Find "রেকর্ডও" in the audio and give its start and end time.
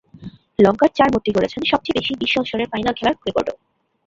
3.19-3.55